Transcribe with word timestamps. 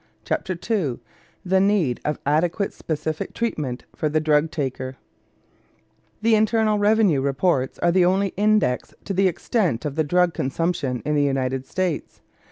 CHAPTER 0.25 0.53
II 0.67 0.97
THE 1.45 1.59
NEED 1.59 1.99
OF 2.05 2.17
ADEQUATE 2.25 2.73
SPECIFIC 2.73 3.35
TREATMENT 3.35 3.85
FOR 3.95 4.09
THE 4.09 4.19
DRUG 4.19 4.49
TAKER 4.49 4.97
The 6.23 6.33
Internal 6.33 6.79
Revenue 6.79 7.21
Reports 7.21 7.77
are 7.77 7.91
the 7.91 8.05
only 8.05 8.29
index 8.29 8.95
to 9.05 9.13
the 9.13 9.27
extent 9.27 9.85
of 9.85 9.93
the 9.93 10.03
drug 10.03 10.33
consumption 10.33 11.03
in 11.05 11.13
the 11.13 11.21
United 11.21 11.67
States. 11.67 12.19